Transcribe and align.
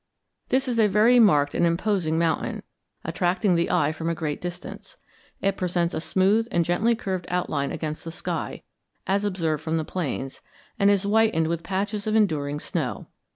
This 0.49 0.67
is 0.67 0.79
a 0.79 0.87
very 0.87 1.19
marked 1.19 1.53
and 1.53 1.63
imposing 1.63 2.17
mountain, 2.17 2.63
attracting 3.03 3.53
the 3.53 3.69
eye 3.69 3.91
from 3.91 4.09
a 4.09 4.15
great 4.15 4.41
distance. 4.41 4.97
It 5.43 5.57
presents 5.57 5.93
a 5.93 6.01
smooth 6.01 6.47
and 6.51 6.65
gently 6.65 6.95
curved 6.95 7.27
outline 7.29 7.71
against 7.71 8.03
the 8.03 8.11
sky, 8.11 8.63
as 9.05 9.23
observed 9.25 9.61
from 9.61 9.77
the 9.77 9.85
plains, 9.85 10.41
and 10.79 10.89
is 10.89 11.03
whitened 11.03 11.45
with 11.45 11.61
patches 11.61 12.07
of 12.07 12.15
enduring 12.15 12.59
snow. 12.59 13.09